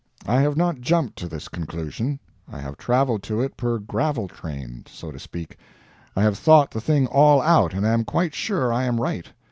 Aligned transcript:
I 0.25 0.41
have 0.41 0.57
not 0.57 0.81
jumped 0.81 1.15
to 1.19 1.27
this 1.27 1.47
conclusion; 1.47 2.19
I 2.51 2.57
have 2.57 2.75
traveled 2.79 3.21
to 3.21 3.39
it 3.39 3.55
per 3.55 3.77
gravel 3.77 4.27
train, 4.27 4.83
so 4.87 5.11
to 5.11 5.19
speak. 5.19 5.57
I 6.15 6.23
have 6.23 6.39
thought 6.39 6.71
the 6.71 6.81
thing 6.81 7.05
all 7.05 7.39
out, 7.39 7.75
and 7.75 7.85
am 7.85 8.03
quite 8.03 8.33
sure 8.33 8.73
I 8.73 8.85
am 8.85 8.99
right. 8.99 9.27